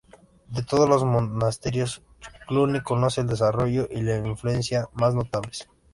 [0.49, 2.01] De todos los monasterios,
[2.47, 5.69] Cluny conoce el desarrollo y la influencia más notables.